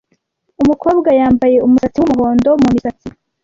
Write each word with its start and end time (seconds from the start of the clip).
Umukobwa 0.61 1.09
yambaye 1.19 1.57
umusatsi 1.65 1.97
wumuhondo 1.99 2.49
mumisatsi. 2.61 3.07